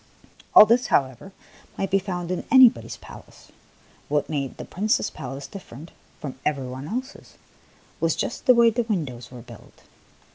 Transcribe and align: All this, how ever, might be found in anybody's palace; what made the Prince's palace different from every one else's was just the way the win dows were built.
All 0.55 0.65
this, 0.65 0.87
how 0.87 1.05
ever, 1.05 1.31
might 1.77 1.91
be 1.91 1.99
found 1.99 2.31
in 2.31 2.43
anybody's 2.49 2.97
palace; 2.97 3.51
what 4.09 4.29
made 4.31 4.57
the 4.57 4.65
Prince's 4.65 5.11
palace 5.11 5.45
different 5.45 5.91
from 6.19 6.39
every 6.43 6.65
one 6.67 6.87
else's 6.87 7.35
was 7.99 8.15
just 8.15 8.47
the 8.47 8.55
way 8.55 8.71
the 8.71 8.81
win 8.81 9.05
dows 9.05 9.29
were 9.31 9.43
built. 9.43 9.83